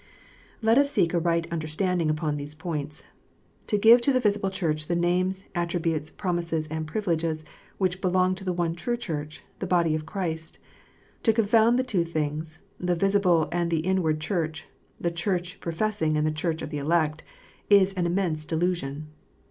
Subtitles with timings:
[0.33, 3.03] * Let us seek a right understanding upon these points.
[3.67, 7.45] To give to the visible Church the names, attributes, promises, and privileges
[7.77, 10.57] which belong to the one true Church, the body of Christ
[10.89, 14.65] \ to confound the two things, the visible and the inward Church,
[14.99, 17.23] the Church professing and the Church of the elect,
[17.69, 19.05] is an immense delusion.